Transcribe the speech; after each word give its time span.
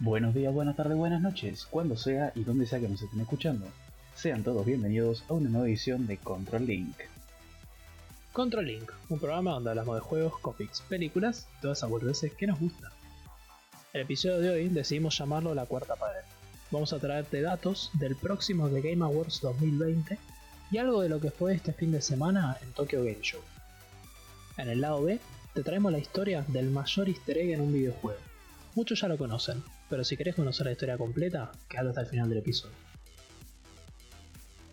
Buenos 0.00 0.32
días, 0.32 0.54
buenas 0.54 0.76
tardes, 0.76 0.96
buenas 0.96 1.20
noches, 1.20 1.66
cuando 1.68 1.96
sea 1.96 2.30
y 2.36 2.44
donde 2.44 2.66
sea 2.66 2.78
que 2.78 2.88
nos 2.88 3.02
estén 3.02 3.20
escuchando. 3.20 3.66
Sean 4.14 4.44
todos 4.44 4.64
bienvenidos 4.64 5.24
a 5.28 5.32
una 5.32 5.50
nueva 5.50 5.66
edición 5.66 6.06
de 6.06 6.18
Control 6.18 6.64
Link. 6.64 6.94
Control 8.32 8.64
Link, 8.64 8.92
un 9.08 9.18
programa 9.18 9.54
donde 9.54 9.70
hablamos 9.70 9.96
de 9.96 10.00
juegos, 10.00 10.38
cómics, 10.38 10.82
películas 10.82 11.48
y 11.58 11.62
todas 11.62 11.78
esas 11.78 11.90
boludeces 11.90 12.32
que 12.32 12.46
nos 12.46 12.60
gustan. 12.60 12.92
El 13.92 14.02
episodio 14.02 14.38
de 14.38 14.50
hoy 14.50 14.68
decidimos 14.68 15.18
llamarlo 15.18 15.52
La 15.52 15.66
Cuarta 15.66 15.96
Pared. 15.96 16.22
Vamos 16.70 16.92
a 16.92 17.00
traerte 17.00 17.42
datos 17.42 17.90
del 17.94 18.14
próximo 18.14 18.68
The 18.68 18.80
Game 18.80 19.04
Awards 19.04 19.40
2020 19.40 20.16
y 20.70 20.78
algo 20.78 21.02
de 21.02 21.08
lo 21.08 21.18
que 21.18 21.32
fue 21.32 21.56
este 21.56 21.72
fin 21.72 21.90
de 21.90 22.02
semana 22.02 22.56
en 22.62 22.70
Tokyo 22.70 23.00
Game 23.02 23.18
Show. 23.22 23.40
En 24.58 24.68
el 24.68 24.80
lado 24.80 25.02
B, 25.02 25.18
te 25.54 25.64
traemos 25.64 25.90
la 25.90 25.98
historia 25.98 26.44
del 26.46 26.70
mayor 26.70 27.08
easter 27.08 27.36
egg 27.36 27.50
en 27.50 27.62
un 27.62 27.72
videojuego. 27.72 28.27
Muchos 28.78 29.00
ya 29.00 29.08
lo 29.08 29.18
conocen, 29.18 29.60
pero 29.90 30.04
si 30.04 30.16
querés 30.16 30.36
conocer 30.36 30.66
la 30.66 30.70
historia 30.70 30.96
completa, 30.96 31.50
quédate 31.68 31.88
hasta 31.88 32.00
el 32.02 32.06
final 32.06 32.28
del 32.28 32.38
episodio. 32.38 32.76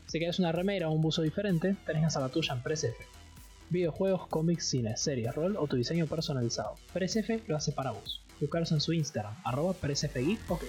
Si 0.05 0.19
querés 0.19 0.37
una 0.37 0.51
remera 0.51 0.89
o 0.89 0.91
un 0.91 1.01
buzo 1.01 1.23
diferente, 1.23 1.75
tenés 1.87 2.01
que 2.01 2.05
hacer 2.05 2.29
tuya 2.29 2.53
en 2.53 2.61
PresF. 2.61 2.95
Videojuegos, 3.71 4.27
cómics, 4.27 4.69
cine, 4.69 4.95
series, 4.95 5.33
rol 5.33 5.57
o 5.57 5.65
tu 5.65 5.75
diseño 5.75 6.05
personalizado. 6.05 6.75
PresF 6.93 7.47
lo 7.47 7.57
hace 7.57 7.71
para 7.71 7.93
vos. 7.93 8.21
Buscaros 8.39 8.71
en 8.73 8.79
su 8.79 8.93
Instagram, 8.93 9.33
arroba 9.43 9.73
PresFGeek, 9.73 10.51
ok. 10.51 10.63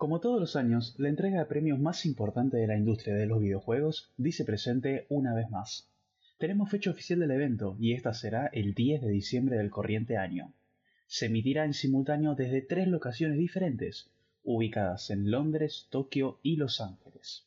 Como 0.00 0.18
todos 0.18 0.40
los 0.40 0.56
años, 0.56 0.94
la 0.96 1.10
entrega 1.10 1.40
de 1.40 1.44
premios 1.44 1.78
más 1.78 2.06
importante 2.06 2.56
de 2.56 2.66
la 2.66 2.74
industria 2.74 3.14
de 3.14 3.26
los 3.26 3.38
videojuegos 3.38 4.10
dice 4.16 4.46
presente 4.46 5.04
una 5.10 5.34
vez 5.34 5.50
más. 5.50 5.90
Tenemos 6.38 6.70
fecha 6.70 6.90
oficial 6.90 7.20
del 7.20 7.32
evento 7.32 7.76
y 7.78 7.92
esta 7.92 8.14
será 8.14 8.46
el 8.46 8.72
10 8.72 9.02
de 9.02 9.10
diciembre 9.10 9.58
del 9.58 9.68
corriente 9.68 10.16
año. 10.16 10.54
Se 11.06 11.26
emitirá 11.26 11.66
en 11.66 11.74
simultáneo 11.74 12.34
desde 12.34 12.62
tres 12.62 12.88
locaciones 12.88 13.36
diferentes, 13.36 14.08
ubicadas 14.42 15.10
en 15.10 15.30
Londres, 15.30 15.86
Tokio 15.90 16.38
y 16.42 16.56
Los 16.56 16.80
Ángeles. 16.80 17.44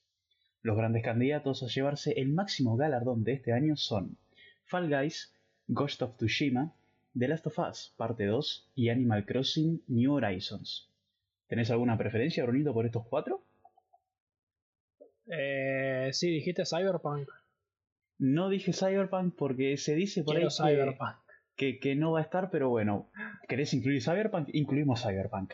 Los 0.61 0.77
grandes 0.77 1.01
candidatos 1.01 1.63
a 1.63 1.67
llevarse 1.69 2.11
el 2.17 2.29
máximo 2.29 2.77
galardón 2.77 3.23
de 3.23 3.33
este 3.33 3.51
año 3.51 3.75
son 3.77 4.15
Fall 4.65 4.89
Guys, 4.89 5.33
Ghost 5.69 6.03
of 6.03 6.17
Tsushima, 6.17 6.71
The 7.17 7.29
Last 7.29 7.47
of 7.47 7.57
Us 7.57 7.95
Parte 7.97 8.27
2 8.27 8.69
y 8.75 8.89
Animal 8.89 9.25
Crossing 9.25 9.81
New 9.87 10.13
Horizons. 10.13 10.92
¿Tenés 11.47 11.69
alguna 11.71 11.97
preferencia, 11.97 12.43
Brunito, 12.45 12.73
por 12.73 12.85
estos 12.85 13.05
cuatro? 13.07 13.43
Eh, 15.27 16.09
sí, 16.13 16.29
dijiste 16.29 16.65
Cyberpunk. 16.65 17.29
No 18.19 18.49
dije 18.49 18.73
Cyberpunk 18.73 19.35
porque 19.35 19.77
se 19.77 19.95
dice 19.95 20.23
por 20.23 20.35
Quiero 20.35 20.49
ahí 20.59 20.75
que- 20.75 20.81
Cyberpunk. 20.81 21.15
Que, 21.55 21.79
que 21.79 21.93
no 21.95 22.13
va 22.13 22.19
a 22.19 22.23
estar, 22.23 22.49
pero 22.49 22.69
bueno. 22.69 23.09
¿Querés 23.47 23.73
incluir 23.75 24.01
Cyberpunk? 24.01 24.49
Incluimos 24.53 25.03
Cyberpunk. 25.03 25.53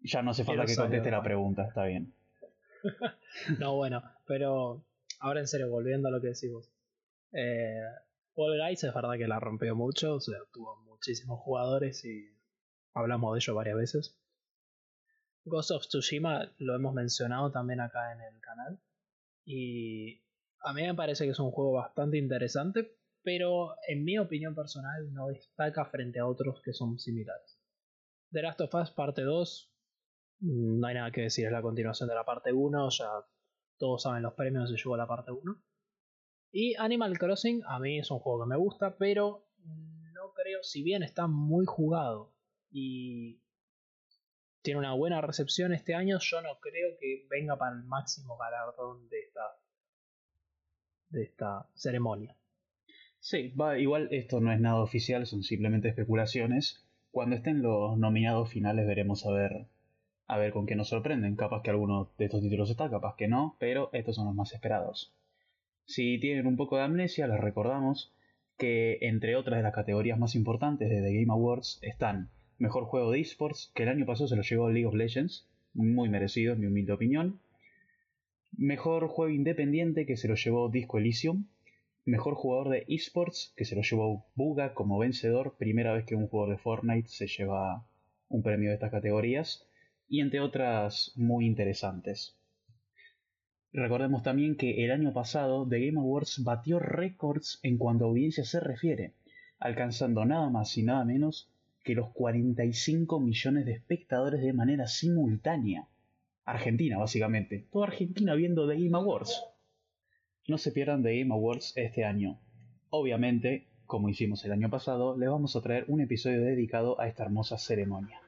Ya 0.00 0.22
no 0.22 0.30
hace 0.30 0.44
falta 0.44 0.64
Quiero 0.64 0.76
que 0.76 0.82
conteste 0.82 1.10
la 1.10 1.22
pregunta, 1.22 1.66
está 1.66 1.84
bien. 1.84 2.12
No, 3.58 3.74
bueno, 3.74 4.02
pero 4.26 4.82
ahora 5.20 5.40
en 5.40 5.48
serio, 5.48 5.68
volviendo 5.68 6.08
a 6.08 6.10
lo 6.12 6.20
que 6.20 6.28
decimos. 6.28 6.70
Eh, 7.32 7.80
Fall 8.34 8.58
Guys 8.58 8.84
es 8.84 8.94
verdad 8.94 9.14
que 9.18 9.26
la 9.26 9.40
rompió 9.40 9.74
mucho, 9.74 10.14
o 10.14 10.20
sea, 10.20 10.38
tuvo 10.52 10.76
muchísimos 10.84 11.40
jugadores 11.40 12.02
y 12.04 12.30
hablamos 12.94 13.34
de 13.34 13.38
ello 13.40 13.54
varias 13.56 13.76
veces. 13.76 14.16
Ghost 15.46 15.70
of 15.70 15.86
Tsushima 15.86 16.52
lo 16.58 16.74
hemos 16.74 16.92
mencionado 16.92 17.52
también 17.52 17.80
acá 17.80 18.12
en 18.12 18.20
el 18.20 18.40
canal. 18.40 18.80
Y 19.44 20.20
a 20.60 20.72
mí 20.72 20.82
me 20.82 20.94
parece 20.94 21.24
que 21.24 21.30
es 21.30 21.38
un 21.38 21.52
juego 21.52 21.72
bastante 21.72 22.18
interesante, 22.18 22.98
pero 23.22 23.76
en 23.86 24.04
mi 24.04 24.18
opinión 24.18 24.56
personal 24.56 25.12
no 25.12 25.28
destaca 25.28 25.84
frente 25.86 26.18
a 26.18 26.26
otros 26.26 26.60
que 26.62 26.72
son 26.72 26.98
similares. 26.98 27.60
The 28.32 28.42
Last 28.42 28.60
of 28.60 28.74
Us 28.74 28.90
parte 28.90 29.22
2, 29.22 29.72
mm, 30.40 30.80
no 30.80 30.86
hay 30.88 30.94
nada 30.94 31.12
que 31.12 31.22
decir, 31.22 31.46
es 31.46 31.52
la 31.52 31.62
continuación 31.62 32.08
de 32.08 32.16
la 32.16 32.24
parte 32.24 32.52
1, 32.52 32.90
ya 32.90 33.08
todos 33.78 34.02
saben 34.02 34.24
los 34.24 34.34
premios 34.34 34.68
se 34.68 34.76
llevó 34.76 34.96
la 34.96 35.06
parte 35.06 35.30
1. 35.30 35.62
Y 36.50 36.74
Animal 36.74 37.18
Crossing 37.18 37.62
a 37.68 37.78
mí 37.78 38.00
es 38.00 38.10
un 38.10 38.18
juego 38.18 38.44
que 38.44 38.48
me 38.48 38.56
gusta, 38.56 38.96
pero 38.98 39.46
no 39.64 40.32
creo, 40.34 40.62
si 40.62 40.82
bien 40.82 41.04
está 41.04 41.28
muy 41.28 41.66
jugado 41.66 42.34
y 42.70 43.40
tiene 44.66 44.80
una 44.80 44.94
buena 44.94 45.20
recepción 45.20 45.72
este 45.72 45.94
año, 45.94 46.18
yo 46.18 46.42
no 46.42 46.58
creo 46.58 46.98
que 46.98 47.24
venga 47.30 47.56
para 47.56 47.76
el 47.76 47.84
máximo 47.84 48.36
galardón 48.36 49.08
de 49.08 49.20
esta, 49.20 49.40
de 51.08 51.22
esta 51.22 51.68
ceremonia. 51.74 52.34
Sí, 53.20 53.50
va, 53.50 53.78
igual 53.78 54.08
esto 54.10 54.40
no 54.40 54.52
es 54.52 54.58
nada 54.58 54.82
oficial, 54.82 55.24
son 55.24 55.44
simplemente 55.44 55.88
especulaciones. 55.88 56.84
Cuando 57.12 57.36
estén 57.36 57.62
los 57.62 57.96
nominados 57.96 58.50
finales 58.50 58.88
veremos 58.88 59.24
a 59.24 59.30
ver, 59.30 59.68
a 60.26 60.36
ver 60.36 60.52
con 60.52 60.66
qué 60.66 60.74
nos 60.74 60.88
sorprenden. 60.88 61.36
Capaz 61.36 61.62
que 61.62 61.70
alguno 61.70 62.10
de 62.18 62.24
estos 62.24 62.42
títulos 62.42 62.68
está, 62.68 62.90
capaz 62.90 63.14
que 63.14 63.28
no, 63.28 63.56
pero 63.60 63.90
estos 63.92 64.16
son 64.16 64.26
los 64.26 64.34
más 64.34 64.52
esperados. 64.52 65.14
Si 65.84 66.18
tienen 66.18 66.48
un 66.48 66.56
poco 66.56 66.76
de 66.76 66.82
amnesia, 66.82 67.28
les 67.28 67.38
recordamos 67.38 68.12
que 68.58 68.98
entre 69.02 69.36
otras 69.36 69.58
de 69.58 69.62
las 69.62 69.74
categorías 69.74 70.18
más 70.18 70.34
importantes 70.34 70.90
de 70.90 71.02
The 71.02 71.20
Game 71.20 71.32
Awards 71.32 71.78
están 71.82 72.30
Mejor 72.58 72.84
Juego 72.84 73.10
de 73.10 73.20
Esports, 73.20 73.70
que 73.74 73.82
el 73.82 73.90
año 73.90 74.06
pasado 74.06 74.28
se 74.28 74.36
lo 74.36 74.42
llevó 74.42 74.70
League 74.70 74.86
of 74.86 74.94
Legends, 74.94 75.46
muy 75.74 76.08
merecido 76.08 76.54
en 76.54 76.60
mi 76.60 76.66
humilde 76.66 76.92
opinión. 76.92 77.38
Mejor 78.56 79.08
Juego 79.08 79.30
Independiente, 79.30 80.06
que 80.06 80.16
se 80.16 80.26
lo 80.26 80.36
llevó 80.36 80.70
Disco 80.70 80.96
Elysium. 80.96 81.44
Mejor 82.06 82.34
Jugador 82.34 82.70
de 82.70 82.86
Esports, 82.88 83.52
que 83.56 83.66
se 83.66 83.76
lo 83.76 83.82
llevó 83.82 84.24
Buga 84.34 84.72
como 84.72 84.98
vencedor, 84.98 85.56
primera 85.58 85.92
vez 85.92 86.06
que 86.06 86.14
un 86.14 86.28
jugador 86.28 86.56
de 86.56 86.62
Fortnite 86.62 87.08
se 87.08 87.26
lleva 87.26 87.84
un 88.30 88.42
premio 88.42 88.70
de 88.70 88.76
estas 88.76 88.90
categorías. 88.90 89.66
Y 90.08 90.20
entre 90.20 90.40
otras 90.40 91.12
muy 91.14 91.44
interesantes. 91.44 92.38
Recordemos 93.70 94.22
también 94.22 94.56
que 94.56 94.82
el 94.82 94.92
año 94.92 95.12
pasado 95.12 95.68
The 95.68 95.84
Game 95.84 96.00
Awards 96.00 96.42
batió 96.42 96.78
récords 96.78 97.60
en 97.62 97.76
cuanto 97.76 98.06
a 98.06 98.08
audiencia 98.08 98.44
se 98.44 98.60
refiere, 98.60 99.12
alcanzando 99.58 100.24
nada 100.24 100.48
más 100.48 100.78
y 100.78 100.84
nada 100.84 101.04
menos 101.04 101.50
que 101.86 101.94
los 101.94 102.10
45 102.10 103.20
millones 103.20 103.64
de 103.64 103.74
espectadores 103.74 104.42
de 104.42 104.52
manera 104.52 104.88
simultánea. 104.88 105.86
Argentina, 106.44 106.98
básicamente. 106.98 107.68
Toda 107.70 107.86
Argentina 107.86 108.34
viendo 108.34 108.68
The 108.68 108.74
Game 108.74 108.96
Awards. 108.98 109.40
No 110.48 110.58
se 110.58 110.72
pierdan 110.72 111.04
The 111.04 111.16
Game 111.20 111.32
Awards 111.32 111.74
este 111.76 112.04
año. 112.04 112.40
Obviamente, 112.90 113.68
como 113.86 114.08
hicimos 114.08 114.44
el 114.44 114.50
año 114.50 114.68
pasado, 114.68 115.16
les 115.16 115.30
vamos 115.30 115.54
a 115.54 115.62
traer 115.62 115.84
un 115.86 116.00
episodio 116.00 116.42
dedicado 116.42 117.00
a 117.00 117.06
esta 117.06 117.22
hermosa 117.22 117.56
ceremonia. 117.56 118.20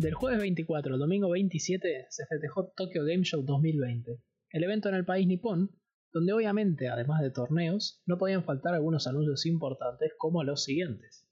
Del 0.00 0.14
jueves 0.14 0.40
24 0.40 0.94
al 0.94 0.98
domingo 0.98 1.28
27 1.28 2.06
se 2.08 2.24
festejó 2.24 2.72
Tokyo 2.74 3.04
Game 3.04 3.22
Show 3.22 3.42
2020, 3.44 4.18
el 4.52 4.64
evento 4.64 4.88
en 4.88 4.94
el 4.94 5.04
país 5.04 5.26
nipón, 5.26 5.78
donde 6.10 6.32
obviamente, 6.32 6.88
además 6.88 7.20
de 7.20 7.30
torneos, 7.30 8.00
no 8.06 8.16
podían 8.16 8.42
faltar 8.42 8.72
algunos 8.72 9.06
anuncios 9.06 9.44
importantes 9.44 10.12
como 10.16 10.42
los 10.42 10.64
siguientes. 10.64 11.28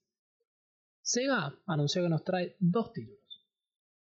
Sega 1.01 1.59
anunció 1.67 2.03
que 2.03 2.11
nos 2.11 2.25
trae 2.25 2.57
dos 2.59 2.93
títulos. 2.93 3.49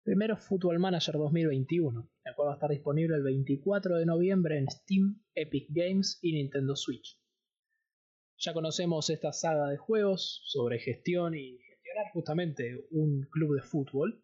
Primero 0.03 0.38
Football 0.38 0.78
Manager 0.78 1.16
2021, 1.16 2.11
el 2.25 2.35
cual 2.35 2.49
va 2.49 2.51
a 2.51 2.55
estar 2.57 2.69
disponible 2.69 3.16
el 3.16 3.23
24 3.23 3.97
de 3.97 4.05
noviembre 4.05 4.59
en 4.59 4.69
Steam, 4.69 5.23
Epic 5.34 5.69
Games 5.69 6.19
y 6.22 6.34
Nintendo 6.34 6.75
Switch. 6.75 7.19
Ya 8.37 8.53
conocemos 8.53 9.09
esta 9.09 9.34
saga 9.34 9.69
de 9.69 9.78
juegos 9.78 10.43
sobre 10.46 10.78
gestión 10.78 11.34
y 11.34 11.57
gestionar 11.57 12.11
justamente 12.14 12.85
un 12.91 13.28
club 13.31 13.55
de 13.55 13.64
fútbol, 13.64 14.23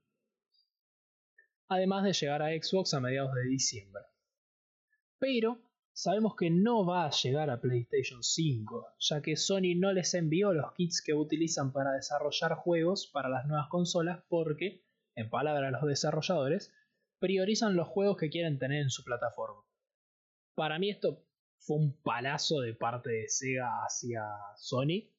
además 1.70 2.04
de 2.04 2.14
llegar 2.14 2.42
a 2.42 2.50
Xbox 2.50 2.94
a 2.94 3.00
mediados 3.00 3.34
de 3.34 3.44
diciembre. 3.44 4.04
Pero 5.20 5.60
sabemos 5.94 6.36
que 6.36 6.50
no 6.50 6.86
va 6.86 7.06
a 7.06 7.12
llegar 7.12 7.50
a 7.50 7.60
PlayStation 7.60 8.22
5, 8.24 8.88
ya 9.00 9.22
que 9.22 9.36
Sony 9.36 9.76
no 9.76 9.92
les 9.94 10.14
envió 10.14 10.54
los 10.54 10.74
kits 10.74 11.02
que 11.04 11.14
utilizan 11.14 11.72
para 11.74 11.92
desarrollar 11.94 12.56
juegos 12.56 13.08
para 13.12 13.30
las 13.30 13.46
nuevas 13.48 13.68
consolas 13.70 14.24
porque, 14.30 14.84
en 15.16 15.30
palabras 15.30 15.72
de 15.72 15.72
los 15.80 15.88
desarrolladores, 15.88 16.74
priorizan 17.20 17.76
los 17.76 17.88
juegos 17.88 18.18
que 18.18 18.30
quieren 18.30 18.60
tener 18.60 18.82
en 18.84 18.90
su 18.92 19.04
plataforma. 19.04 19.64
Para 20.56 20.78
mí 20.78 20.90
esto 20.92 21.26
fue 21.60 21.78
un 21.78 22.00
palazo 22.04 22.60
de 22.62 22.74
parte 22.76 23.10
de 23.12 23.28
Sega 23.28 23.84
hacia 23.84 24.24
Sony, 24.56 25.10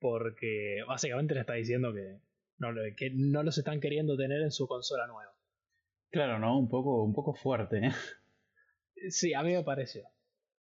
porque 0.00 0.82
básicamente 0.86 1.34
le 1.34 1.40
está 1.40 1.54
diciendo 1.54 1.92
que 1.92 2.20
no, 2.58 2.72
lo- 2.72 2.82
que 2.96 3.10
no 3.14 3.42
los 3.42 3.56
están 3.58 3.80
queriendo 3.80 4.16
tener 4.16 4.42
en 4.42 4.52
su 4.52 4.66
consola 4.68 5.06
nueva. 5.06 5.32
Claro, 6.10 6.38
¿no? 6.38 6.58
Un 6.58 6.68
poco, 6.68 7.04
un 7.04 7.12
poco 7.12 7.34
fuerte, 7.34 7.78
¿eh? 7.86 7.90
Sí, 9.10 9.34
a 9.34 9.42
mí 9.42 9.52
me 9.52 9.62
pareció. 9.62 10.08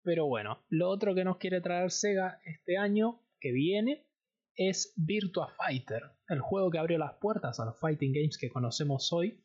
Pero 0.04 0.26
bueno, 0.26 0.64
lo 0.70 0.90
otro 0.90 1.14
que 1.14 1.24
nos 1.24 1.38
quiere 1.38 1.62
traer 1.62 1.92
Sega 1.92 2.40
este 2.46 2.78
año 2.78 3.22
que 3.40 3.52
viene 3.52 4.08
es 4.56 4.94
Virtua 4.96 5.48
Fighter, 5.50 6.04
el 6.28 6.40
juego 6.40 6.72
que 6.72 6.78
abrió 6.78 6.98
las 6.98 7.16
puertas 7.16 7.60
a 7.60 7.66
los 7.66 7.80
fighting 7.80 8.14
games 8.14 8.38
que 8.38 8.50
conocemos 8.50 9.12
hoy 9.14 9.44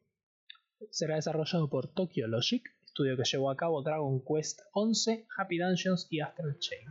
Será 0.91 1.15
desarrollado 1.15 1.69
por 1.69 1.93
Tokyo 1.93 2.27
Logic, 2.27 2.63
estudio 2.97 3.15
que 3.15 3.25
llevó 3.25 3.51
a 3.51 3.55
cabo 3.55 3.83
Dragon 3.83 4.19
Quest 4.21 4.61
11, 4.73 5.27
Happy 5.37 5.59
Dungeons 5.59 6.07
y 6.09 6.19
Astral 6.19 6.57
Chain. 6.57 6.89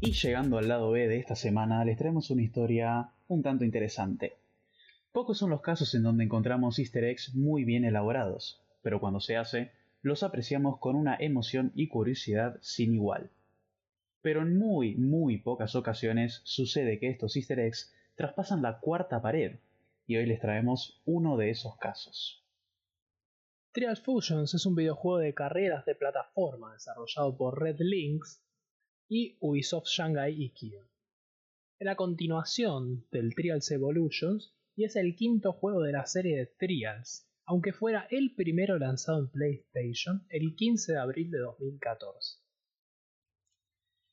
Y 0.00 0.12
llegando 0.12 0.58
al 0.58 0.68
lado 0.68 0.90
B 0.90 1.08
de 1.08 1.16
esta 1.16 1.36
semana, 1.36 1.82
les 1.86 1.96
traemos 1.96 2.28
una 2.28 2.42
historia 2.42 3.08
un 3.28 3.42
tanto 3.42 3.64
interesante. 3.64 4.34
Pocos 5.10 5.38
son 5.38 5.48
los 5.48 5.62
casos 5.62 5.94
en 5.94 6.02
donde 6.02 6.24
encontramos 6.24 6.78
easter 6.78 7.04
eggs 7.04 7.34
muy 7.34 7.64
bien 7.64 7.86
elaborados, 7.86 8.60
pero 8.82 9.00
cuando 9.00 9.20
se 9.20 9.38
hace, 9.38 9.72
los 10.02 10.22
apreciamos 10.22 10.78
con 10.80 10.96
una 10.96 11.16
emoción 11.18 11.72
y 11.74 11.88
curiosidad 11.88 12.58
sin 12.60 12.92
igual. 12.92 13.30
Pero 14.22 14.42
en 14.42 14.56
muy, 14.56 14.94
muy 14.96 15.38
pocas 15.38 15.74
ocasiones 15.74 16.40
sucede 16.44 16.98
que 16.98 17.10
estos 17.10 17.36
easter 17.36 17.58
eggs 17.58 17.92
traspasan 18.14 18.62
la 18.62 18.78
cuarta 18.78 19.20
pared, 19.20 19.58
y 20.06 20.16
hoy 20.16 20.26
les 20.26 20.40
traemos 20.40 21.00
uno 21.04 21.36
de 21.36 21.50
esos 21.50 21.76
casos. 21.76 22.42
Trial 23.72 23.96
Fusions 23.96 24.52
es 24.52 24.66
un 24.66 24.74
videojuego 24.74 25.18
de 25.18 25.32
carreras 25.32 25.86
de 25.86 25.94
plataforma 25.94 26.74
desarrollado 26.74 27.36
por 27.36 27.60
Red 27.60 27.76
Links 27.78 28.44
y 29.08 29.38
Ubisoft 29.40 29.86
Shanghai 29.86 30.34
y 30.36 30.50
Kia. 30.50 30.86
Es 31.78 31.86
la 31.86 31.96
continuación 31.96 33.06
del 33.10 33.34
Trials 33.34 33.70
Evolutions 33.70 34.54
y 34.76 34.84
es 34.84 34.94
el 34.96 35.16
quinto 35.16 35.52
juego 35.52 35.80
de 35.80 35.92
la 35.92 36.06
serie 36.06 36.36
de 36.36 36.46
Trials, 36.46 37.26
aunque 37.46 37.72
fuera 37.72 38.06
el 38.10 38.34
primero 38.34 38.78
lanzado 38.78 39.20
en 39.20 39.30
PlayStation 39.30 40.26
el 40.28 40.54
15 40.54 40.92
de 40.92 40.98
abril 40.98 41.30
de 41.30 41.38
2014. 41.38 42.41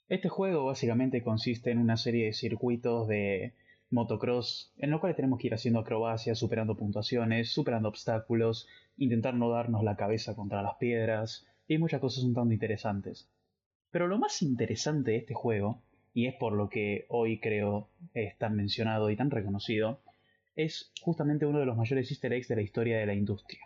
Este 0.10 0.28
juego 0.28 0.66
básicamente 0.66 1.22
consiste 1.22 1.70
en 1.70 1.78
una 1.78 1.96
serie 1.96 2.26
de 2.26 2.34
circuitos 2.34 3.08
de 3.08 3.54
motocross 3.92 4.74
en 4.78 4.90
los 4.90 5.02
cuales 5.02 5.16
tenemos 5.16 5.40
que 5.40 5.46
ir 5.46 5.54
haciendo 5.54 5.80
acrobacias, 5.80 6.40
superando 6.40 6.76
puntuaciones, 6.76 7.52
superando 7.52 7.90
obstáculos, 7.90 8.68
intentar 8.98 9.36
no 9.36 9.52
darnos 9.52 9.84
la 9.84 9.96
cabeza 9.96 10.36
contra 10.36 10.64
las 10.64 10.78
piedras 10.78 11.46
y 11.68 11.78
muchas 11.78 12.02
cosas 12.02 12.24
un 12.24 12.34
tanto 12.34 12.52
interesantes. 12.52 13.30
Pero 13.92 14.08
lo 14.08 14.18
más 14.18 14.42
interesante 14.42 15.12
de 15.12 15.18
este 15.18 15.36
juego, 15.36 15.84
y 16.12 16.26
es 16.26 16.34
por 16.34 16.54
lo 16.54 16.70
que 16.70 17.06
hoy 17.10 17.40
creo 17.40 17.90
es 18.16 18.36
tan 18.40 18.56
mencionado 18.56 19.12
y 19.12 19.16
tan 19.16 19.30
reconocido, 19.30 20.02
es 20.56 20.92
justamente 21.02 21.46
uno 21.46 21.60
de 21.60 21.68
los 21.68 21.78
mayores 21.78 22.10
easter 22.10 22.34
eggs 22.34 22.48
de 22.48 22.56
la 22.56 22.64
historia 22.64 22.98
de 22.98 23.06
la 23.06 23.14
industria. 23.14 23.62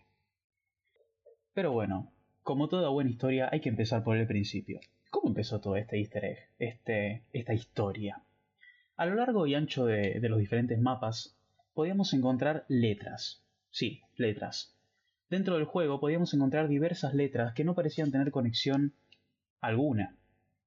Pero 1.53 1.71
bueno, 1.71 2.11
como 2.41 2.67
toda 2.67 2.89
buena 2.89 3.11
historia 3.11 3.47
hay 3.49 3.61
que 3.61 3.69
empezar 3.69 4.03
por 4.03 4.17
el 4.17 4.27
principio. 4.27 4.81
¿Cómo 5.13 5.27
empezó 5.27 5.61
todo 5.61 5.75
este 5.75 5.99
easter 5.99 6.25
egg, 6.25 6.39
este, 6.57 7.21
esta 7.31 7.53
historia? 7.53 8.23
A 8.97 9.05
lo 9.05 9.13
largo 9.13 9.45
y 9.45 9.53
ancho 9.53 9.85
de, 9.85 10.19
de 10.19 10.29
los 10.29 10.39
diferentes 10.39 10.79
mapas 10.79 11.37
podíamos 11.75 12.13
encontrar 12.13 12.65
letras. 12.67 13.43
Sí, 13.69 14.01
letras. 14.17 14.75
Dentro 15.29 15.53
del 15.55 15.65
juego 15.65 15.99
podíamos 15.99 16.33
encontrar 16.33 16.67
diversas 16.67 17.13
letras 17.13 17.53
que 17.53 17.63
no 17.63 17.75
parecían 17.75 18.11
tener 18.11 18.31
conexión 18.31 18.93
alguna, 19.61 20.17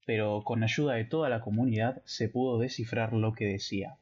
pero 0.06 0.44
con 0.44 0.62
ayuda 0.62 0.94
de 0.94 1.04
toda 1.04 1.28
la 1.28 1.40
comunidad 1.40 2.02
se 2.04 2.28
pudo 2.28 2.60
descifrar 2.60 3.12
lo 3.12 3.32
que 3.32 3.46
decía 3.46 3.98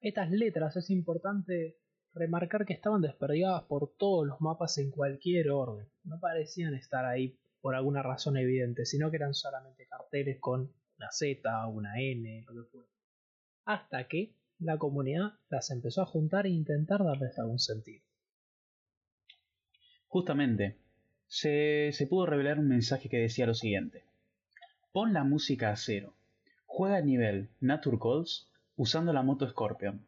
estas 0.00 0.30
letras 0.30 0.76
es 0.76 0.90
importante 0.90 1.76
remarcar 2.12 2.66
que 2.66 2.72
estaban 2.72 3.02
desperdigadas 3.02 3.62
por 3.64 3.92
todos 3.96 4.26
los 4.26 4.40
mapas 4.40 4.78
en 4.78 4.90
cualquier 4.90 5.50
orden. 5.50 5.86
No 6.02 6.18
parecían 6.18 6.74
estar 6.74 7.04
ahí 7.04 7.38
por 7.64 7.76
alguna 7.76 8.02
razón 8.02 8.36
evidente, 8.36 8.84
sino 8.84 9.10
que 9.10 9.16
eran 9.16 9.32
solamente 9.32 9.86
carteles 9.86 10.38
con 10.38 10.70
una 10.98 11.10
Z, 11.10 11.66
una 11.68 11.98
N, 11.98 12.44
lo 12.46 12.54
que 12.54 12.68
fuera. 12.68 12.88
Hasta 13.64 14.06
que 14.06 14.34
la 14.58 14.76
comunidad 14.76 15.38
las 15.48 15.70
empezó 15.70 16.02
a 16.02 16.04
juntar 16.04 16.44
e 16.44 16.50
intentar 16.50 17.02
darles 17.02 17.38
algún 17.38 17.58
sentido. 17.58 18.04
Justamente, 20.08 20.76
se, 21.26 21.90
pudo 22.06 22.26
revelar 22.26 22.58
un 22.58 22.68
mensaje 22.68 23.08
que 23.08 23.16
decía 23.16 23.46
lo 23.46 23.54
siguiente. 23.54 24.02
Pon 24.92 25.14
la 25.14 25.24
música 25.24 25.70
a 25.70 25.76
cero. 25.76 26.12
Juega 26.66 26.96
a 26.96 27.00
nivel 27.00 27.48
Nature 27.60 27.96
Calls 27.98 28.46
usando 28.76 29.14
la 29.14 29.22
moto 29.22 29.48
Scorpion. 29.48 30.04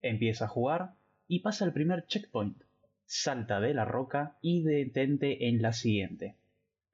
Empieza 0.00 0.46
a 0.46 0.48
jugar 0.48 0.94
y 1.28 1.40
pasa 1.40 1.66
el 1.66 1.74
primer 1.74 2.06
checkpoint. 2.06 2.62
Salta 3.04 3.60
de 3.60 3.74
la 3.74 3.84
roca 3.84 4.38
y 4.40 4.62
detente 4.62 5.48
en 5.48 5.60
la 5.60 5.74
siguiente. 5.74 6.38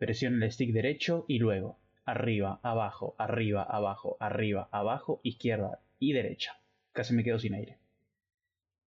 Presiona 0.00 0.42
el 0.46 0.50
stick 0.50 0.72
derecho 0.72 1.26
y 1.28 1.38
luego 1.40 1.78
arriba, 2.06 2.58
abajo, 2.62 3.14
arriba, 3.18 3.62
abajo, 3.62 4.16
arriba, 4.18 4.66
abajo, 4.72 5.20
izquierda 5.22 5.82
y 5.98 6.14
derecha. 6.14 6.58
Casi 6.92 7.12
me 7.12 7.22
quedo 7.22 7.38
sin 7.38 7.52
aire. 7.52 7.78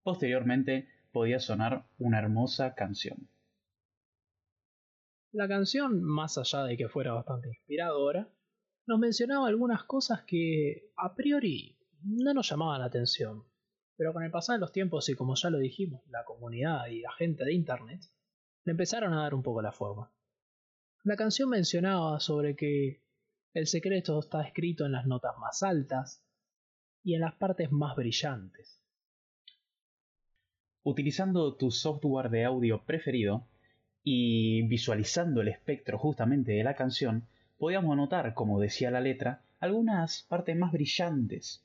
Posteriormente 0.03 0.89
podía 1.13 1.39
sonar 1.39 1.85
una 1.99 2.19
hermosa 2.19 2.75
canción. 2.75 3.29
La 5.33 5.47
canción, 5.47 6.03
más 6.03 6.39
allá 6.39 6.65
de 6.65 6.79
que 6.79 6.89
fuera 6.89 7.13
bastante 7.13 7.49
inspiradora, 7.49 8.31
nos 8.87 8.99
mencionaba 8.99 9.49
algunas 9.49 9.85
cosas 9.85 10.23
que 10.23 10.93
a 10.97 11.15
priori 11.15 11.77
no 12.05 12.33
nos 12.33 12.49
llamaban 12.49 12.81
la 12.81 12.87
atención. 12.87 13.45
Pero 13.99 14.15
con 14.15 14.23
el 14.23 14.31
pasar 14.31 14.57
de 14.57 14.61
los 14.61 14.73
tiempos 14.73 15.11
y 15.11 15.15
como 15.15 15.35
ya 15.35 15.51
lo 15.51 15.59
dijimos, 15.59 16.01
la 16.09 16.25
comunidad 16.25 16.87
y 16.87 17.03
la 17.03 17.13
gente 17.13 17.45
de 17.45 17.53
Internet 17.53 18.01
le 18.65 18.71
empezaron 18.71 19.13
a 19.13 19.25
dar 19.25 19.35
un 19.35 19.43
poco 19.43 19.61
la 19.61 19.73
forma. 19.73 20.11
La 21.05 21.17
canción 21.17 21.51
mencionaba 21.51 22.21
sobre 22.21 22.55
que 22.55 23.01
el 23.55 23.67
secreto 23.67 24.21
está 24.21 24.43
escrito 24.43 24.87
en 24.87 24.93
las 24.93 25.05
notas 25.05 25.37
más 25.37 25.65
altas 25.65 26.23
y 27.03 27.15
en 27.15 27.23
las 27.23 27.35
partes 27.35 27.73
más 27.73 27.97
brillantes. 27.97 28.81
Utilizando 30.85 31.57
tu 31.57 31.73
software 31.73 32.31
de 32.31 32.45
audio 32.45 32.85
preferido 32.85 33.49
y 34.05 34.63
visualizando 34.69 35.41
el 35.41 35.49
espectro 35.49 35.99
justamente 35.99 36.53
de 36.53 36.63
la 36.63 36.77
canción, 36.77 37.27
podíamos 37.59 37.97
notar, 37.97 38.33
como 38.35 38.61
decía 38.61 38.93
la 38.93 39.01
letra, 39.01 39.43
algunas 39.59 40.23
partes 40.29 40.57
más 40.57 40.71
brillantes 40.71 41.65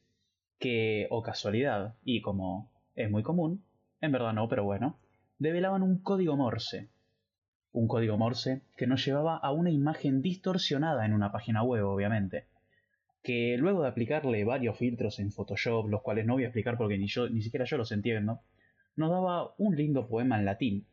que, 0.57 1.05
o 1.11 1.21
casualidad, 1.21 1.95
y 2.03 2.21
como 2.21 2.71
es 2.95 3.11
muy 3.11 3.21
común, 3.21 3.63
en 4.01 4.11
verdad 4.11 4.33
no, 4.33 4.49
pero 4.49 4.63
bueno, 4.63 4.97
develaban 5.37 5.83
un 5.83 5.99
código 5.99 6.35
Morse. 6.35 6.89
Un 7.77 7.87
código 7.87 8.17
Morse 8.17 8.63
que 8.75 8.87
nos 8.87 9.05
llevaba 9.05 9.37
a 9.37 9.51
una 9.51 9.69
imagen 9.69 10.23
distorsionada 10.23 11.05
en 11.05 11.13
una 11.13 11.31
página 11.31 11.61
web, 11.61 11.85
obviamente. 11.85 12.47
Que 13.21 13.55
luego 13.55 13.83
de 13.83 13.89
aplicarle 13.89 14.43
varios 14.45 14.79
filtros 14.79 15.19
en 15.19 15.31
Photoshop, 15.31 15.87
los 15.87 16.01
cuales 16.01 16.25
no 16.25 16.33
voy 16.33 16.45
a 16.45 16.47
explicar 16.47 16.75
porque 16.75 16.97
ni, 16.97 17.05
yo, 17.05 17.29
ni 17.29 17.43
siquiera 17.43 17.65
yo 17.65 17.77
los 17.77 17.91
entiendo, 17.91 18.41
nos 18.95 19.11
daba 19.11 19.53
un 19.59 19.75
lindo 19.75 20.07
poema 20.07 20.39
en 20.39 20.45
latín. 20.45 20.87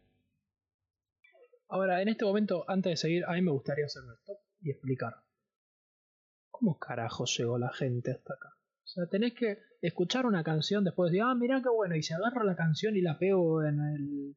Ahora, 1.68 2.02
en 2.02 2.08
este 2.08 2.26
momento, 2.26 2.66
antes 2.68 2.90
de 2.90 2.96
seguir, 2.98 3.24
a 3.24 3.32
mí 3.32 3.40
me 3.40 3.52
gustaría 3.52 3.86
hacer 3.86 4.02
un 4.02 4.12
stop 4.16 4.36
y 4.60 4.70
explicar. 4.70 5.14
¿Cómo 6.50 6.78
carajo 6.78 7.24
llegó 7.24 7.56
la 7.56 7.72
gente 7.72 8.10
hasta 8.10 8.34
acá? 8.34 8.50
O 8.84 8.86
sea, 8.86 9.06
tenés 9.06 9.32
que 9.32 9.56
escuchar 9.80 10.26
una 10.26 10.44
canción 10.44 10.84
después 10.84 11.10
de, 11.12 11.22
ah, 11.22 11.34
mirá 11.34 11.62
qué 11.62 11.70
bueno, 11.70 11.96
y 11.96 12.02
si 12.02 12.12
agarro 12.12 12.44
la 12.44 12.56
canción 12.56 12.94
y 12.94 13.00
la 13.00 13.18
pego 13.18 13.64
en 13.64 13.80
el, 13.80 14.36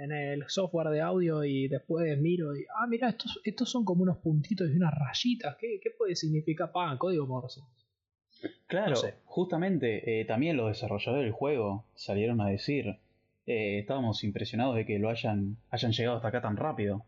en 0.00 0.12
el 0.12 0.44
software 0.48 0.88
de 0.88 1.00
audio 1.00 1.44
y 1.44 1.68
después 1.68 2.18
miro 2.18 2.56
y, 2.56 2.64
ah, 2.76 2.86
mirá, 2.86 3.10
estos, 3.10 3.40
estos 3.44 3.70
son 3.70 3.84
como 3.84 4.02
unos 4.02 4.18
puntitos 4.18 4.70
y 4.70 4.76
unas 4.76 4.94
rayitas, 4.94 5.56
¿qué, 5.56 5.78
qué 5.82 5.90
puede 5.90 6.16
significar? 6.16 6.72
Pa, 6.72 6.96
código 6.98 7.26
Morse. 7.26 7.60
Claro, 8.66 8.96
justamente 9.24 10.20
eh, 10.20 10.24
también 10.24 10.56
los 10.56 10.68
desarrolladores 10.68 11.24
del 11.24 11.32
juego 11.32 11.84
salieron 11.94 12.40
a 12.40 12.48
decir, 12.48 12.96
eh, 13.46 13.80
estábamos 13.80 14.24
impresionados 14.24 14.76
de 14.76 14.86
que 14.86 14.98
lo 14.98 15.10
hayan, 15.10 15.58
hayan 15.70 15.92
llegado 15.92 16.16
hasta 16.16 16.28
acá 16.28 16.40
tan 16.40 16.56
rápido. 16.56 17.04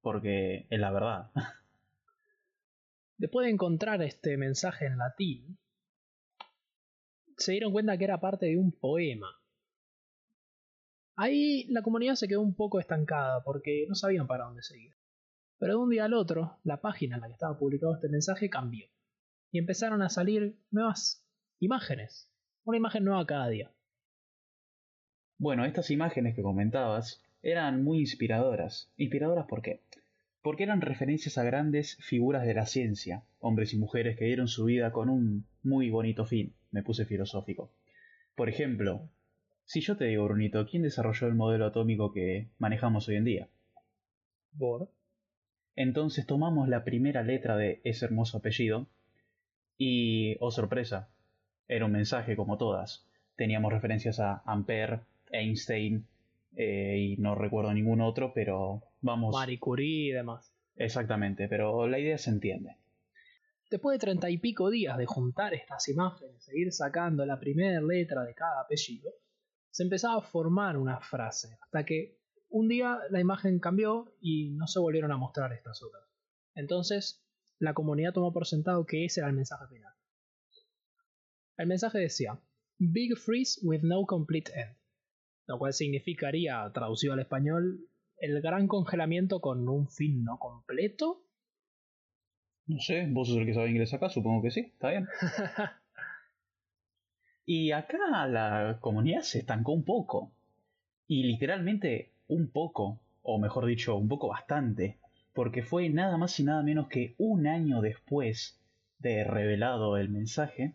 porque 0.00 0.66
es 0.70 0.78
la 0.78 0.90
verdad. 0.90 1.30
Después 3.18 3.46
de 3.46 3.52
encontrar 3.52 4.00
este 4.02 4.36
mensaje 4.36 4.86
en 4.86 4.96
latín, 4.96 5.58
se 7.36 7.52
dieron 7.52 7.72
cuenta 7.72 7.98
que 7.98 8.04
era 8.04 8.20
parte 8.20 8.46
de 8.46 8.56
un 8.56 8.72
poema. 8.72 9.28
Ahí 11.20 11.66
la 11.68 11.82
comunidad 11.82 12.14
se 12.14 12.28
quedó 12.28 12.42
un 12.42 12.54
poco 12.54 12.78
estancada 12.78 13.42
porque 13.42 13.86
no 13.88 13.96
sabían 13.96 14.28
para 14.28 14.44
dónde 14.44 14.62
seguir. 14.62 14.94
Pero 15.58 15.72
de 15.72 15.82
un 15.82 15.90
día 15.90 16.04
al 16.04 16.14
otro, 16.14 16.60
la 16.62 16.80
página 16.80 17.16
en 17.16 17.22
la 17.22 17.26
que 17.26 17.32
estaba 17.32 17.58
publicado 17.58 17.92
este 17.92 18.08
mensaje 18.08 18.48
cambió. 18.48 18.86
Y 19.50 19.58
empezaron 19.58 20.00
a 20.02 20.10
salir 20.10 20.60
nuevas 20.70 21.26
imágenes. 21.58 22.30
Una 22.62 22.76
imagen 22.76 23.02
nueva 23.02 23.26
cada 23.26 23.48
día. 23.48 23.72
Bueno, 25.38 25.64
estas 25.64 25.90
imágenes 25.90 26.36
que 26.36 26.42
comentabas 26.42 27.20
eran 27.42 27.82
muy 27.82 27.98
inspiradoras. 27.98 28.92
¿Inspiradoras 28.96 29.46
por 29.46 29.60
qué? 29.60 29.82
Porque 30.40 30.62
eran 30.62 30.80
referencias 30.80 31.36
a 31.36 31.42
grandes 31.42 31.96
figuras 31.96 32.46
de 32.46 32.54
la 32.54 32.66
ciencia, 32.66 33.24
hombres 33.40 33.74
y 33.74 33.78
mujeres 33.78 34.16
que 34.16 34.26
dieron 34.26 34.46
su 34.46 34.66
vida 34.66 34.92
con 34.92 35.08
un 35.08 35.48
muy 35.64 35.90
bonito 35.90 36.24
fin. 36.26 36.54
Me 36.70 36.84
puse 36.84 37.06
filosófico. 37.06 37.72
Por 38.36 38.48
ejemplo, 38.48 39.10
si 39.68 39.82
yo 39.82 39.98
te 39.98 40.06
digo, 40.06 40.24
Brunito, 40.24 40.66
¿quién 40.66 40.82
desarrolló 40.82 41.26
el 41.26 41.34
modelo 41.34 41.66
atómico 41.66 42.10
que 42.10 42.48
manejamos 42.58 43.06
hoy 43.06 43.16
en 43.16 43.24
día? 43.24 43.48
Bohr. 44.52 44.88
Entonces 45.76 46.26
tomamos 46.26 46.70
la 46.70 46.84
primera 46.84 47.22
letra 47.22 47.58
de 47.58 47.82
ese 47.84 48.06
hermoso 48.06 48.38
apellido 48.38 48.86
y, 49.76 50.38
oh 50.40 50.50
sorpresa, 50.50 51.10
era 51.68 51.84
un 51.84 51.92
mensaje 51.92 52.34
como 52.34 52.56
todas. 52.56 53.06
Teníamos 53.36 53.70
referencias 53.70 54.20
a 54.20 54.42
Ampere, 54.46 55.00
Einstein 55.30 56.06
eh, 56.56 56.96
y 56.98 57.16
no 57.18 57.34
recuerdo 57.34 57.74
ningún 57.74 58.00
otro, 58.00 58.32
pero 58.34 58.82
vamos. 59.02 59.34
Marie 59.34 59.58
Curie 59.58 60.08
y 60.08 60.12
demás. 60.12 60.50
Exactamente, 60.76 61.46
pero 61.46 61.86
la 61.86 61.98
idea 61.98 62.16
se 62.16 62.30
entiende. 62.30 62.74
Después 63.70 63.96
de 63.96 63.98
treinta 64.00 64.30
y 64.30 64.38
pico 64.38 64.70
días 64.70 64.96
de 64.96 65.04
juntar 65.04 65.52
estas 65.52 65.90
imágenes 65.90 66.48
e 66.48 66.58
ir 66.58 66.72
sacando 66.72 67.26
la 67.26 67.38
primera 67.38 67.82
letra 67.82 68.24
de 68.24 68.32
cada 68.32 68.62
apellido, 68.62 69.12
se 69.70 69.82
empezaba 69.82 70.18
a 70.18 70.22
formar 70.22 70.76
una 70.76 71.00
frase, 71.00 71.58
hasta 71.62 71.84
que 71.84 72.18
un 72.50 72.68
día 72.68 72.98
la 73.10 73.20
imagen 73.20 73.58
cambió 73.58 74.14
y 74.20 74.50
no 74.50 74.66
se 74.66 74.80
volvieron 74.80 75.12
a 75.12 75.16
mostrar 75.16 75.52
estas 75.52 75.82
otras. 75.82 76.04
Entonces, 76.54 77.24
la 77.58 77.74
comunidad 77.74 78.12
tomó 78.12 78.32
por 78.32 78.46
sentado 78.46 78.86
que 78.86 79.04
ese 79.04 79.20
era 79.20 79.28
el 79.28 79.36
mensaje 79.36 79.66
final. 79.68 79.92
El 81.56 81.66
mensaje 81.66 81.98
decía, 81.98 82.40
Big 82.78 83.16
Freeze 83.16 83.60
with 83.62 83.82
no 83.82 84.06
complete 84.06 84.52
end, 84.54 84.76
lo 85.46 85.58
cual 85.58 85.72
significaría, 85.72 86.70
traducido 86.72 87.12
al 87.12 87.20
español, 87.20 87.88
el 88.18 88.40
gran 88.40 88.68
congelamiento 88.68 89.40
con 89.40 89.68
un 89.68 89.88
fin 89.88 90.24
no 90.24 90.38
completo. 90.38 91.24
No 92.66 92.80
sé, 92.80 93.06
vos 93.10 93.28
sos 93.28 93.38
el 93.38 93.46
que 93.46 93.54
sabe 93.54 93.70
inglés 93.70 93.92
acá, 93.94 94.08
supongo 94.08 94.42
que 94.42 94.50
sí, 94.50 94.60
está 94.60 94.90
bien. 94.90 95.08
y 97.50 97.72
acá 97.72 97.96
la 98.26 98.76
comunidad 98.78 99.22
se 99.22 99.38
estancó 99.38 99.72
un 99.72 99.82
poco. 99.82 100.30
Y 101.06 101.22
literalmente 101.22 102.12
un 102.28 102.50
poco, 102.50 103.00
o 103.22 103.38
mejor 103.38 103.64
dicho, 103.64 103.96
un 103.96 104.06
poco 104.06 104.28
bastante, 104.28 104.98
porque 105.32 105.62
fue 105.62 105.88
nada 105.88 106.18
más 106.18 106.38
y 106.40 106.44
nada 106.44 106.62
menos 106.62 106.88
que 106.88 107.14
un 107.16 107.46
año 107.46 107.80
después 107.80 108.60
de 108.98 109.24
revelado 109.24 109.96
el 109.96 110.10
mensaje, 110.10 110.74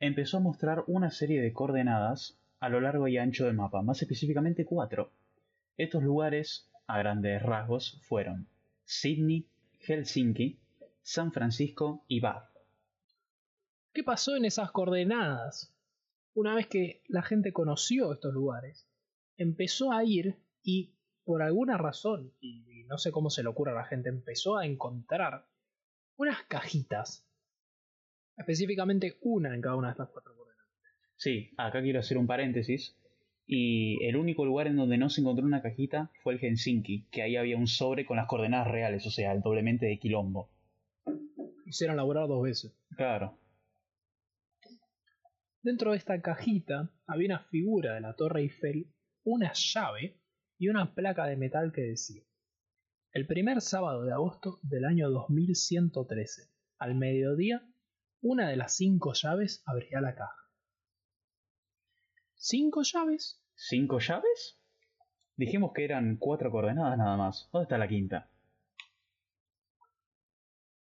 empezó 0.00 0.38
a 0.38 0.40
mostrar 0.40 0.82
una 0.86 1.10
serie 1.10 1.42
de 1.42 1.52
coordenadas 1.52 2.38
a 2.58 2.70
lo 2.70 2.80
largo 2.80 3.06
y 3.06 3.18
ancho 3.18 3.44
del 3.44 3.52
mapa, 3.52 3.82
más 3.82 4.00
específicamente 4.00 4.64
cuatro. 4.64 5.10
Estos 5.76 6.02
lugares, 6.02 6.70
a 6.86 6.96
grandes 7.00 7.42
rasgos, 7.42 8.00
fueron 8.08 8.46
Sydney, 8.86 9.44
Helsinki, 9.80 10.56
San 11.02 11.32
Francisco 11.32 12.02
y 12.08 12.20
Bath. 12.20 12.55
¿Qué 13.96 14.04
pasó 14.04 14.36
en 14.36 14.44
esas 14.44 14.72
coordenadas? 14.72 15.74
Una 16.34 16.54
vez 16.54 16.66
que 16.66 17.02
la 17.08 17.22
gente 17.22 17.54
conoció 17.54 18.12
estos 18.12 18.34
lugares, 18.34 18.86
empezó 19.38 19.90
a 19.90 20.04
ir 20.04 20.36
y 20.62 20.92
por 21.24 21.40
alguna 21.40 21.78
razón, 21.78 22.34
y 22.38 22.84
no 22.88 22.98
sé 22.98 23.10
cómo 23.10 23.30
se 23.30 23.42
le 23.42 23.48
ocurre 23.48 23.70
a 23.70 23.76
la 23.76 23.86
gente, 23.86 24.10
empezó 24.10 24.58
a 24.58 24.66
encontrar 24.66 25.46
unas 26.18 26.42
cajitas. 26.42 27.26
Específicamente 28.36 29.16
una 29.22 29.54
en 29.54 29.62
cada 29.62 29.76
una 29.76 29.88
de 29.88 29.92
estas 29.92 30.10
cuatro 30.10 30.36
coordenadas. 30.36 30.70
Sí, 31.16 31.54
acá 31.56 31.80
quiero 31.80 32.00
hacer 32.00 32.18
un 32.18 32.26
paréntesis. 32.26 32.98
Y 33.46 34.04
el 34.04 34.16
único 34.16 34.44
lugar 34.44 34.66
en 34.66 34.76
donde 34.76 34.98
no 34.98 35.08
se 35.08 35.22
encontró 35.22 35.46
una 35.46 35.62
cajita 35.62 36.10
fue 36.22 36.34
el 36.34 36.40
Helsinki, 36.40 37.06
que 37.10 37.22
ahí 37.22 37.36
había 37.36 37.56
un 37.56 37.66
sobre 37.66 38.04
con 38.04 38.18
las 38.18 38.26
coordenadas 38.26 38.68
reales, 38.68 39.06
o 39.06 39.10
sea, 39.10 39.32
el 39.32 39.40
doblemente 39.40 39.86
de 39.86 39.98
quilombo. 39.98 40.50
Hicieron 41.64 41.96
laburar 41.96 42.28
dos 42.28 42.42
veces. 42.42 42.76
Claro. 42.94 43.38
Dentro 45.66 45.90
de 45.90 45.96
esta 45.96 46.22
cajita 46.22 46.92
había 47.08 47.26
una 47.26 47.40
figura 47.40 47.94
de 47.94 48.00
la 48.00 48.14
Torre 48.14 48.42
Eiffel, 48.42 48.94
una 49.24 49.50
llave 49.52 50.22
y 50.58 50.68
una 50.68 50.94
placa 50.94 51.26
de 51.26 51.36
metal 51.36 51.72
que 51.72 51.80
decía 51.80 52.22
El 53.10 53.26
primer 53.26 53.60
sábado 53.60 54.04
de 54.04 54.12
agosto 54.12 54.60
del 54.62 54.84
año 54.84 55.10
2113, 55.10 56.52
al 56.78 56.94
mediodía, 56.94 57.68
una 58.20 58.48
de 58.48 58.54
las 58.54 58.76
cinco 58.76 59.12
llaves 59.12 59.64
abrirá 59.66 60.00
la 60.00 60.14
caja. 60.14 60.40
¿Cinco 62.36 62.82
llaves? 62.84 63.42
¿Cinco 63.56 63.98
llaves? 63.98 64.60
Dijimos 65.34 65.72
que 65.74 65.84
eran 65.84 66.16
cuatro 66.18 66.52
coordenadas 66.52 66.96
nada 66.96 67.16
más. 67.16 67.48
¿Dónde 67.52 67.64
está 67.64 67.76
la 67.76 67.88
quinta? 67.88 68.30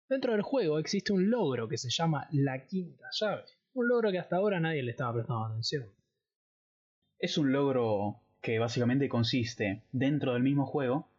Dentro 0.08 0.34
del 0.34 0.44
juego 0.44 0.78
existe 0.78 1.12
un 1.12 1.32
logro 1.32 1.68
que 1.68 1.80
se 1.80 1.90
llama 1.90 2.28
la 2.32 2.68
quinta 2.68 3.08
llave. 3.20 3.46
Un 3.76 3.90
logro 3.90 4.10
que 4.10 4.20
hasta 4.20 4.38
ahora 4.38 4.62
nadie 4.62 4.84
le 4.84 4.92
estaba 4.92 5.12
prestando 5.12 5.44
atención. 5.44 5.84
Es 7.20 7.38
un 7.38 7.52
logro 7.52 8.22
que 8.40 8.58
básicamente 8.58 9.10
consiste 9.10 9.84
dentro 9.92 10.32
del 10.32 10.44
mismo 10.44 10.66
juego, 10.66 11.10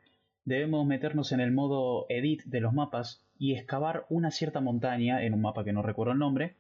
debemos 0.47 0.87
meternos 0.87 1.33
en 1.33 1.41
el 1.41 1.53
modo 1.53 2.07
edit 2.09 2.45
de 2.45 2.61
los 2.61 2.73
mapas 2.73 3.23
y 3.39 3.53
excavar 3.53 4.07
una 4.09 4.31
cierta 4.31 4.61
montaña 4.61 5.23
en 5.23 5.35
un 5.35 5.43
mapa 5.43 5.65
que 5.65 5.75
no 5.75 5.83
recuerdo 5.83 6.15
el 6.15 6.19
nombre, 6.19 6.57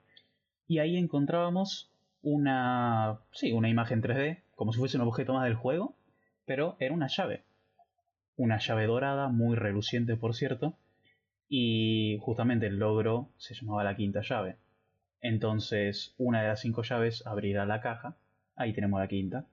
y 0.68 0.80
ahí 0.80 0.98
encontrábamos 0.98 1.90
una, 2.20 3.20
sí, 3.32 3.52
una 3.52 3.70
imagen 3.70 4.02
3D, 4.02 4.42
como 4.54 4.74
si 4.74 4.78
fuese 4.80 4.98
un 4.98 5.08
objeto 5.08 5.32
más 5.32 5.44
del 5.44 5.54
juego, 5.54 5.96
pero 6.44 6.76
era 6.78 6.92
una 6.92 7.06
llave. 7.06 7.44
Una 8.36 8.58
llave 8.58 8.86
dorada, 8.86 9.28
muy 9.28 9.56
reluciente 9.56 10.14
por 10.16 10.34
cierto, 10.34 10.76
y 11.48 12.18
justamente 12.20 12.66
el 12.66 12.78
logro 12.78 13.30
se 13.38 13.54
llamaba 13.54 13.82
la 13.82 13.96
quinta 13.96 14.20
llave. 14.20 14.58
Entonces, 15.20 16.14
una 16.18 16.42
de 16.42 16.48
las 16.48 16.60
cinco 16.60 16.82
llaves 16.82 17.26
abrirá 17.26 17.66
la 17.66 17.80
caja, 17.80 18.16
ahí 18.54 18.72
tenemos 18.72 19.00
la 19.00 19.08
quinta, 19.08 19.46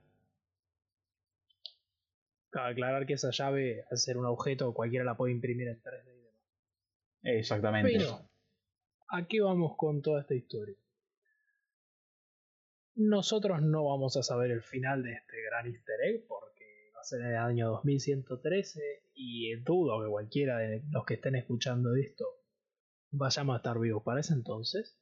Cabe 2.54 2.70
aclarar 2.70 3.04
que 3.04 3.14
esa 3.14 3.32
llave, 3.32 3.84
al 3.90 3.98
ser 3.98 4.16
un 4.16 4.26
objeto, 4.26 4.72
cualquiera 4.74 5.04
la 5.04 5.16
puede 5.16 5.32
imprimir 5.32 5.66
en 5.66 5.82
3D 5.82 6.02
y 6.06 6.20
demás. 6.20 6.40
Exactamente. 7.24 7.92
Pero, 7.98 8.20
¿a 9.08 9.26
qué 9.26 9.40
vamos 9.40 9.76
con 9.76 10.02
toda 10.02 10.20
esta 10.20 10.36
historia? 10.36 10.76
Nosotros 12.94 13.60
no 13.60 13.86
vamos 13.86 14.16
a 14.16 14.22
saber 14.22 14.52
el 14.52 14.62
final 14.62 15.02
de 15.02 15.14
este 15.14 15.42
gran 15.42 15.66
easter 15.66 16.00
egg 16.04 16.28
porque 16.28 16.92
va 16.96 17.00
a 17.00 17.02
ser 17.02 17.22
en 17.22 17.26
el 17.26 17.38
año 17.38 17.70
2113 17.70 18.80
y 19.14 19.56
dudo 19.56 20.04
que 20.04 20.08
cualquiera 20.08 20.58
de 20.58 20.84
los 20.92 21.04
que 21.04 21.14
estén 21.14 21.34
escuchando 21.34 21.96
esto 21.96 22.24
vayamos 23.10 23.54
a 23.54 23.56
estar 23.56 23.80
vivos 23.80 24.04
para 24.04 24.20
ese 24.20 24.32
entonces. 24.32 24.96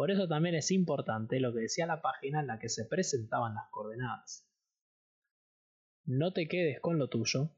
Por 0.00 0.10
eso 0.10 0.26
también 0.26 0.54
es 0.54 0.70
importante 0.70 1.40
lo 1.40 1.52
que 1.52 1.60
decía 1.60 1.84
la 1.84 2.00
página 2.00 2.40
en 2.40 2.46
la 2.46 2.58
que 2.58 2.70
se 2.70 2.86
presentaban 2.86 3.54
las 3.54 3.68
coordenadas 3.70 4.50
no 6.06 6.32
te 6.32 6.48
quedes 6.48 6.80
con 6.80 6.98
lo 6.98 7.10
tuyo, 7.10 7.50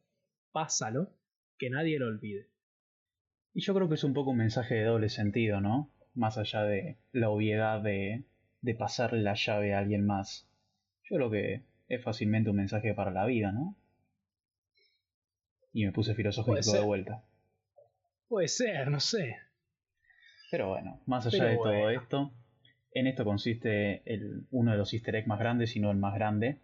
pásalo, 0.51 1.15
que 1.57 1.71
nadie 1.71 2.01
lo 2.01 2.09
olvide. 2.09 2.49
Y 3.55 3.63
yo 3.63 3.75
creo 3.75 3.89
que 3.89 3.95
es 3.95 4.03
un 4.03 4.13
poco 4.13 4.31
un 4.31 4.39
mensaje 4.39 4.75
de 4.75 4.85
doble 4.85 5.09
sentido, 5.09 5.61
¿no? 5.61 5.95
Más 6.15 6.37
allá 6.37 6.65
de 6.65 6.99
la 7.13 7.31
obviedad 7.31 7.81
de, 7.81 8.25
de 8.61 8.75
pasarle 8.75 9.23
la 9.23 9.35
llave 9.35 9.73
a 9.73 9.79
alguien 9.79 10.05
más. 10.05 10.51
Yo 11.05 11.17
creo 11.17 11.31
que 11.31 11.63
es 11.87 12.03
fácilmente 12.03 12.51
un 12.51 12.57
mensaje 12.57 12.93
para 12.93 13.13
la 13.13 13.25
vida, 13.25 13.53
¿no? 13.53 13.77
Y 15.73 15.87
me 15.87 15.93
puse 15.93 16.17
filosófico 16.17 16.73
de 16.73 16.81
vuelta. 16.81 17.25
Puede 18.27 18.49
ser, 18.49 18.91
no 18.91 18.99
sé. 18.99 19.37
Pero 20.53 20.69
bueno, 20.69 21.01
más 21.07 21.27
allá 21.27 21.47
de 21.47 21.57
todo 21.57 21.89
esto, 21.89 22.31
en 22.93 23.07
esto 23.07 23.25
consiste 23.25 24.03
el, 24.05 24.47
uno 24.51 24.73
de 24.73 24.77
los 24.77 24.93
easter 24.93 25.17
eggs 25.17 25.27
más 25.27 25.39
grandes, 25.39 25.71
si 25.71 25.81
no 25.81 25.91
el 25.91 25.97
más 25.97 26.13
grande, 26.13 26.61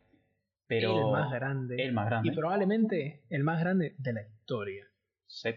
pero 0.67 1.07
el 1.07 1.11
más 1.11 1.33
grande. 1.33 1.83
El 1.83 1.95
más 1.95 2.05
grande. 2.05 2.29
Y 2.29 2.37
probablemente 2.37 3.23
el 3.31 3.45
más 3.45 3.61
grande 3.61 3.95
de 3.97 4.13
la 4.13 4.21
historia. 4.21 4.85
Sí. 5.27 5.55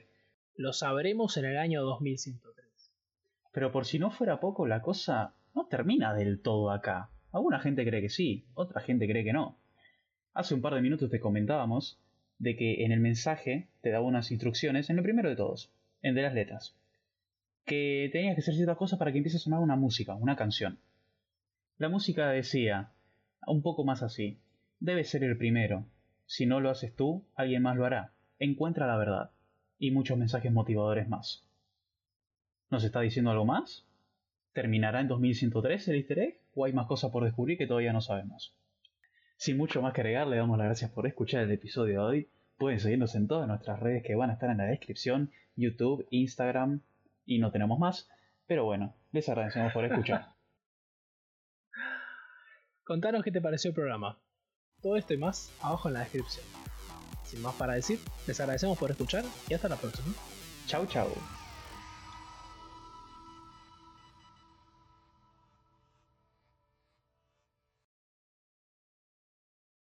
Lo 0.55 0.71
sabremos 0.71 1.35
en 1.35 1.43
el 1.43 1.57
año 1.57 1.81
2103. 1.81 2.93
Pero 3.51 3.73
por 3.73 3.85
si 3.85 3.99
no 3.99 4.11
fuera 4.11 4.39
poco, 4.39 4.65
la 4.65 4.81
cosa 4.81 5.35
no 5.53 5.67
termina 5.67 6.13
del 6.13 6.41
todo 6.41 6.71
acá. 6.71 7.09
Alguna 7.33 7.59
gente 7.59 7.85
cree 7.85 7.99
que 7.99 8.07
sí, 8.07 8.47
otra 8.53 8.79
gente 8.79 9.09
cree 9.09 9.25
que 9.25 9.33
no. 9.33 9.59
Hace 10.33 10.53
un 10.53 10.61
par 10.61 10.73
de 10.73 10.81
minutos 10.81 11.09
te 11.09 11.19
comentábamos 11.19 12.01
de 12.37 12.55
que 12.55 12.85
en 12.85 12.93
el 12.93 13.01
mensaje 13.01 13.67
te 13.81 13.89
daba 13.89 14.05
unas 14.05 14.31
instrucciones, 14.31 14.89
en 14.89 14.99
el 14.99 15.03
primero 15.03 15.27
de 15.27 15.35
todos, 15.35 15.73
en 16.01 16.15
de 16.15 16.21
las 16.21 16.33
letras, 16.33 16.80
que 17.65 18.09
tenías 18.11 18.35
que 18.35 18.41
hacer 18.41 18.55
ciertas 18.55 18.77
cosas 18.77 18.99
para 18.99 19.11
que 19.11 19.17
empiece 19.17 19.37
a 19.37 19.41
sonar 19.41 19.59
una 19.59 19.75
música, 19.75 20.15
una 20.15 20.35
canción. 20.35 20.79
La 21.77 21.89
música 21.89 22.29
decía, 22.29 22.91
un 23.47 23.61
poco 23.61 23.83
más 23.83 24.03
así, 24.03 24.39
debes 24.79 25.09
ser 25.09 25.23
el 25.23 25.37
primero, 25.37 25.85
si 26.25 26.45
no 26.45 26.59
lo 26.59 26.69
haces 26.69 26.95
tú, 26.95 27.25
alguien 27.35 27.61
más 27.61 27.75
lo 27.75 27.85
hará, 27.85 28.13
encuentra 28.39 28.87
la 28.87 28.97
verdad, 28.97 29.31
y 29.79 29.91
muchos 29.91 30.17
mensajes 30.17 30.51
motivadores 30.51 31.07
más. 31.09 31.47
¿Nos 32.69 32.83
está 32.83 33.01
diciendo 33.01 33.31
algo 33.31 33.45
más? 33.45 33.85
¿Terminará 34.53 35.01
en 35.01 35.07
2103 35.07 35.87
el 35.89 35.95
easter 35.95 36.19
egg? 36.19 36.39
¿O 36.53 36.65
hay 36.65 36.73
más 36.73 36.87
cosas 36.87 37.11
por 37.11 37.23
descubrir 37.23 37.57
que 37.57 37.67
todavía 37.67 37.93
no 37.93 38.01
sabemos? 38.01 38.53
Sin 39.37 39.57
mucho 39.57 39.81
más 39.81 39.93
que 39.93 40.01
agregar, 40.01 40.27
le 40.27 40.37
damos 40.37 40.57
las 40.57 40.67
gracias 40.67 40.91
por 40.91 41.07
escuchar 41.07 41.43
el 41.43 41.51
episodio 41.51 41.93
de 41.93 41.97
hoy. 41.97 42.27
Pueden 42.57 42.79
seguirnos 42.79 43.15
en 43.15 43.27
todas 43.27 43.47
nuestras 43.47 43.79
redes 43.79 44.03
que 44.03 44.15
van 44.15 44.29
a 44.29 44.33
estar 44.33 44.49
en 44.49 44.57
la 44.57 44.65
descripción, 44.65 45.31
YouTube, 45.55 46.05
Instagram 46.11 46.81
y 47.35 47.39
no 47.39 47.51
tenemos 47.51 47.79
más. 47.79 48.09
Pero 48.45 48.65
bueno, 48.65 48.95
les 49.11 49.27
agradecemos 49.29 49.71
por 49.73 49.85
escuchar. 49.85 50.33
Contanos 52.83 53.23
qué 53.23 53.31
te 53.31 53.41
pareció 53.41 53.69
el 53.69 53.75
programa. 53.75 54.19
Todo 54.81 54.97
esto 54.97 55.13
y 55.13 55.17
más 55.17 55.53
abajo 55.61 55.87
en 55.87 55.93
la 55.93 55.99
descripción. 56.01 56.45
Sin 57.23 57.41
más 57.41 57.55
para 57.55 57.73
decir, 57.73 57.99
les 58.27 58.39
agradecemos 58.39 58.77
por 58.77 58.91
escuchar 58.91 59.23
y 59.47 59.53
hasta 59.53 59.69
la 59.69 59.77
próxima. 59.77 60.13
Chau 60.67 60.85
chau. 60.87 61.09